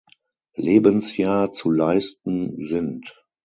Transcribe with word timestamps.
Lebensjahr 0.55 1.51
zu 1.51 1.69
leisten 1.69 2.55
sind. 2.55 3.13